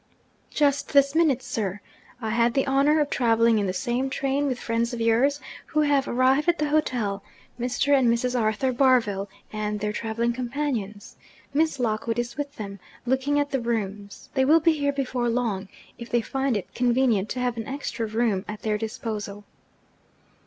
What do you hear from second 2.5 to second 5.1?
the honour of travelling in the same train with friends of